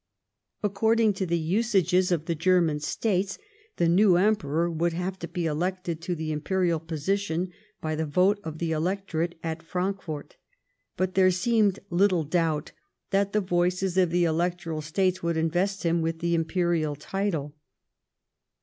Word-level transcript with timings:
According 0.63 1.13
to 1.13 1.27
the 1.27 1.37
usages 1.37 2.11
of 2.11 2.25
the 2.25 2.33
German 2.33 2.79
States 2.79 3.37
the 3.77 3.87
new 3.87 4.15
Emperor 4.15 4.67
would 4.67 4.93
have 4.93 5.19
to 5.19 5.27
be 5.27 5.45
elected 5.45 6.01
to 6.01 6.15
the 6.15 6.31
Imperial 6.31 6.79
position 6.79 7.51
by 7.81 7.93
the 7.93 8.07
vote 8.07 8.39
of 8.43 8.57
the 8.57 8.71
Electorate 8.71 9.35
at 9.43 9.61
Frankfort, 9.61 10.37
but 10.97 11.13
there 11.13 11.29
seemed 11.29 11.77
little 11.91 12.23
doubt 12.23 12.71
that 13.11 13.31
the 13.31 13.41
voices 13.41 13.95
of 13.95 14.09
the 14.09 14.23
Electoral 14.23 14.81
States 14.81 15.21
would 15.21 15.37
invest 15.37 15.83
him 15.83 16.01
with 16.01 16.17
the 16.17 16.33
Imperial 16.33 16.95
title. 16.95 17.53